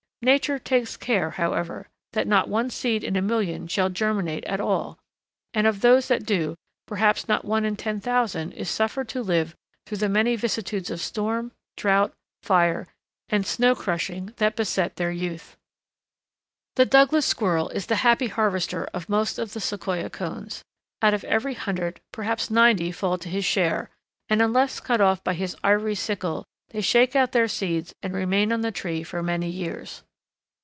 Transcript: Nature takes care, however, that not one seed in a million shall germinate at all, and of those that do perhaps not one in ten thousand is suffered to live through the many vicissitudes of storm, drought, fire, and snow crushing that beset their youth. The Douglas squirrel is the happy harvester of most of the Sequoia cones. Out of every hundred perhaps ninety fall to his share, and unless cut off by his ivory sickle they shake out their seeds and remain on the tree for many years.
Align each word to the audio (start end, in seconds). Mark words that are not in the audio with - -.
Nature 0.23 0.59
takes 0.59 0.97
care, 0.97 1.31
however, 1.31 1.87
that 2.13 2.27
not 2.27 2.47
one 2.47 2.69
seed 2.69 3.03
in 3.03 3.15
a 3.15 3.21
million 3.23 3.67
shall 3.67 3.89
germinate 3.89 4.43
at 4.43 4.59
all, 4.61 4.99
and 5.51 5.65
of 5.65 5.81
those 5.81 6.09
that 6.09 6.27
do 6.27 6.55
perhaps 6.85 7.27
not 7.27 7.43
one 7.43 7.65
in 7.65 7.75
ten 7.75 7.99
thousand 7.99 8.51
is 8.51 8.69
suffered 8.69 9.09
to 9.09 9.23
live 9.23 9.55
through 9.87 9.97
the 9.97 10.07
many 10.07 10.35
vicissitudes 10.35 10.91
of 10.91 11.01
storm, 11.01 11.51
drought, 11.75 12.13
fire, 12.43 12.87
and 13.29 13.47
snow 13.47 13.73
crushing 13.73 14.27
that 14.37 14.55
beset 14.55 14.97
their 14.97 15.09
youth. 15.09 15.57
The 16.75 16.85
Douglas 16.85 17.25
squirrel 17.25 17.69
is 17.69 17.87
the 17.87 17.95
happy 18.05 18.27
harvester 18.27 18.83
of 18.93 19.09
most 19.09 19.39
of 19.39 19.53
the 19.53 19.59
Sequoia 19.59 20.11
cones. 20.11 20.63
Out 21.01 21.15
of 21.15 21.23
every 21.23 21.55
hundred 21.55 21.99
perhaps 22.11 22.51
ninety 22.51 22.91
fall 22.91 23.17
to 23.17 23.27
his 23.27 23.43
share, 23.43 23.89
and 24.29 24.39
unless 24.39 24.79
cut 24.79 25.01
off 25.01 25.23
by 25.23 25.33
his 25.33 25.57
ivory 25.63 25.95
sickle 25.95 26.45
they 26.69 26.81
shake 26.81 27.15
out 27.15 27.31
their 27.31 27.47
seeds 27.47 27.95
and 28.03 28.13
remain 28.13 28.51
on 28.51 28.61
the 28.61 28.71
tree 28.71 29.01
for 29.01 29.23
many 29.23 29.49
years. 29.49 30.03